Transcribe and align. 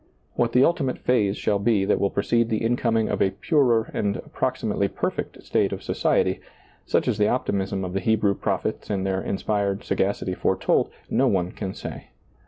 What 0.33 0.53
the 0.53 0.65
ultimate 0.65 0.97
phase 0.97 1.37
shall 1.37 1.59
be 1.59 1.85
that 1.85 1.99
will 1.99 2.09
precede 2.09 2.49
the 2.49 2.65
incoming 2.65 3.07
of 3.07 3.21
a 3.21 3.29
purer 3.29 3.91
and 3.93 4.17
approximately 4.17 4.87
perfect 4.87 5.43
state 5.43 5.71
of 5.71 5.83
society, 5.83 6.39
such 6.87 7.07
as 7.07 7.19
the 7.19 7.27
optimism 7.27 7.85
of 7.85 7.93
the 7.93 7.99
Hebrew 7.99 8.33
prophets 8.33 8.89
and 8.89 9.05
their 9.05 9.21
inspired 9.21 9.81
s^acity 9.81 10.35
foretold, 10.35 10.89
no 11.11 11.27
one 11.27 11.51
can 11.51 11.75
say. 11.75 12.07